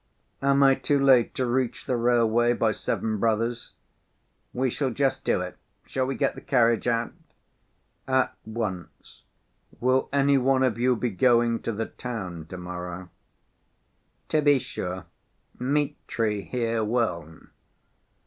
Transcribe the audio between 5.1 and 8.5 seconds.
do it. Shall we get the carriage out?" "At